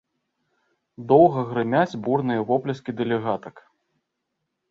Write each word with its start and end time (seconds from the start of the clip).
Доўга 1.09 1.43
грымяць 1.49 1.99
бурныя 2.07 2.41
воплескі 2.51 2.91
дэлегатак. 3.01 3.55